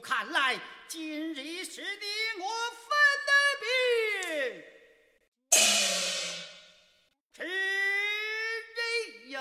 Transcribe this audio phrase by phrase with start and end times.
[0.00, 0.58] 看来
[0.88, 1.86] 今日是你
[2.40, 2.88] 我分
[3.26, 3.64] 的别。
[7.36, 9.38] 是人呀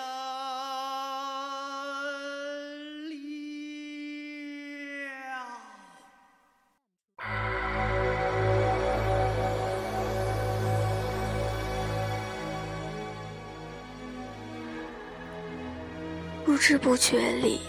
[16.46, 17.62] 不知不觉里，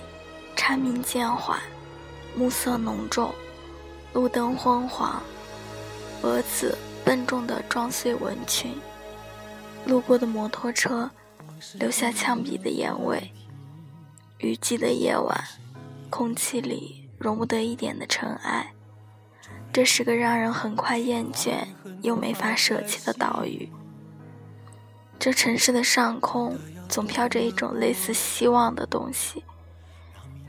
[0.56, 1.60] 蝉鸣渐缓，
[2.36, 3.34] 暮色浓重，
[4.12, 5.22] 路灯昏黄，
[6.22, 8.74] 蛾子笨重地撞碎蚊群。
[9.86, 11.10] 路过的摩托车
[11.74, 13.32] 留下呛鼻的烟味。
[14.38, 15.44] 雨季的夜晚，
[16.08, 18.72] 空气里容不得一点的尘埃。
[19.72, 21.66] 这是个让人很快厌倦
[22.02, 23.68] 又没法舍弃的岛屿。
[25.18, 26.58] 这城市的上空
[26.88, 29.44] 总飘着一种类似希望的东西，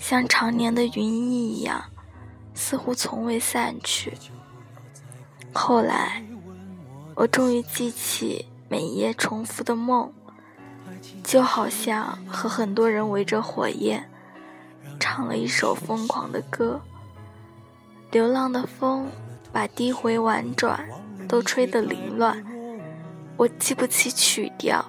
[0.02, 1.86] 像常年的云翳一样，
[2.56, 4.18] 似乎从未散去。
[5.54, 6.26] 后来，
[7.16, 8.48] 我终于记起。
[8.68, 10.14] 每夜重复的梦，
[11.26, 14.10] 就好像和很多人围着火焰，
[14.98, 16.80] 唱了一首疯狂的歌。
[18.12, 19.12] 流浪的风
[19.52, 20.88] 把低回婉转
[21.28, 22.42] 都吹得凌乱，
[23.36, 24.86] 我记不起曲调，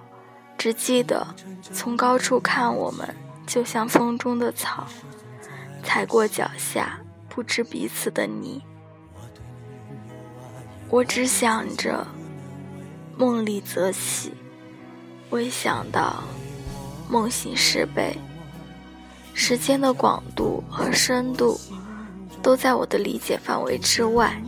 [0.57, 1.27] 只记得
[1.73, 3.13] 从高处看我们，
[3.47, 4.87] 就像风中的草，
[5.83, 6.98] 踩过脚下
[7.29, 8.62] 不知彼此的泥。
[10.89, 12.07] 我只想着。
[13.15, 14.33] 梦里则喜，
[15.29, 16.25] 未想到
[17.11, 18.17] 梦醒时悲。
[19.34, 21.61] 时间的广度和深度
[22.43, 24.43] 都在我的理解范围之外，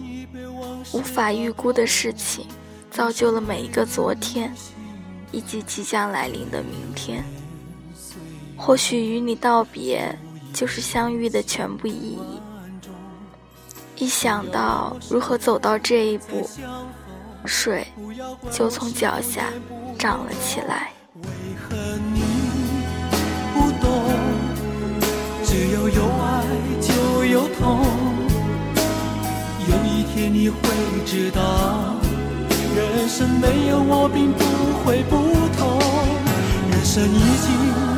[0.95, 2.47] 无法预估的事情
[2.91, 4.53] 造就了每一个昨天，
[5.31, 7.23] 以及即将来临的明天。
[8.57, 10.17] 或许与你道别
[10.53, 12.41] 就是相遇的全部意义。
[13.97, 16.49] 一想到如何走到这一步。
[17.47, 17.87] 水
[18.51, 19.53] 就从脚下
[19.99, 20.91] 涨了起来。
[21.17, 21.29] 为
[21.61, 21.77] 何
[22.15, 22.23] 你
[23.53, 23.87] 不懂？
[25.45, 26.43] 只要有爱
[26.81, 27.85] 就有痛。
[29.69, 30.57] 有一天你会
[31.05, 31.97] 知道，
[32.75, 34.43] 人生没有我并不
[34.83, 35.19] 会不
[35.59, 36.14] 同。
[36.97, 37.51] 人生已经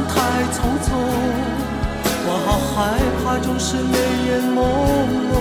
[0.08, 0.16] 太
[0.54, 0.88] 匆匆，
[2.24, 2.74] 我好害
[3.22, 3.92] 怕总是泪
[4.24, 4.58] 眼朦
[5.28, 5.36] 胧。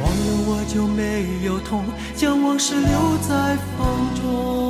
[0.00, 1.02] 忘了我就没
[1.44, 1.82] 有痛，
[2.14, 4.69] 将往事留在风中。